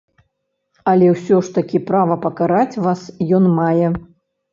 [0.93, 3.05] Але ўсё ж такі права пакараць вас
[3.39, 3.87] ён мае.